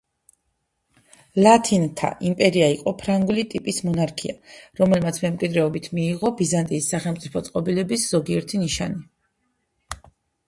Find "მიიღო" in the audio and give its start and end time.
5.97-6.31